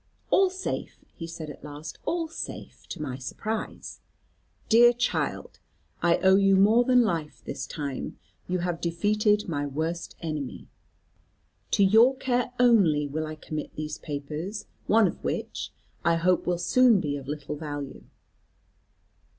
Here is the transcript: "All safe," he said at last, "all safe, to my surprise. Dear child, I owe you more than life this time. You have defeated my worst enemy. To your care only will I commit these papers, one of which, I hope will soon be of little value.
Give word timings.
"All 0.31 0.49
safe," 0.49 1.05
he 1.15 1.27
said 1.27 1.51
at 1.51 1.63
last, 1.63 1.99
"all 2.05 2.27
safe, 2.27 2.87
to 2.87 2.99
my 2.99 3.19
surprise. 3.19 3.99
Dear 4.67 4.93
child, 4.93 5.59
I 6.01 6.17
owe 6.23 6.37
you 6.37 6.55
more 6.55 6.83
than 6.83 7.03
life 7.03 7.43
this 7.45 7.67
time. 7.67 8.17
You 8.47 8.57
have 8.65 8.81
defeated 8.81 9.47
my 9.47 9.67
worst 9.67 10.15
enemy. 10.19 10.69
To 11.69 11.83
your 11.83 12.15
care 12.17 12.51
only 12.59 13.05
will 13.05 13.27
I 13.27 13.35
commit 13.35 13.75
these 13.75 13.99
papers, 13.99 14.65
one 14.87 15.05
of 15.07 15.23
which, 15.23 15.71
I 16.03 16.15
hope 16.15 16.47
will 16.47 16.57
soon 16.57 16.99
be 16.99 17.15
of 17.15 17.27
little 17.27 17.55
value. 17.55 18.03